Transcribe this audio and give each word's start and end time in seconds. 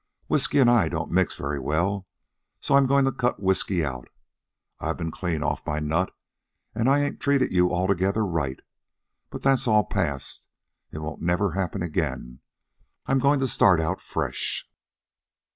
Whisky 0.27 0.59
an' 0.59 0.67
I 0.67 0.89
don't 0.89 1.11
mix 1.11 1.35
very 1.35 1.59
well, 1.59 2.07
so 2.59 2.73
I'm 2.73 2.87
goin' 2.87 3.05
to 3.05 3.11
cut 3.11 3.39
whisky 3.39 3.85
out. 3.85 4.07
I've 4.79 4.97
been 4.97 5.11
clean 5.11 5.43
off 5.43 5.63
my 5.63 5.79
nut, 5.79 6.11
an' 6.73 6.87
I 6.87 7.03
ain't 7.03 7.19
treated 7.19 7.53
you 7.53 7.71
altogether 7.71 8.25
right. 8.25 8.61
But 9.29 9.43
that's 9.43 9.67
all 9.67 9.83
past. 9.83 10.47
It 10.91 11.03
won't 11.03 11.21
never 11.21 11.51
happen 11.51 11.83
again. 11.83 12.39
I'm 13.05 13.19
goin' 13.19 13.39
to 13.41 13.47
start 13.47 13.79
out 13.79 14.01
fresh. 14.01 14.67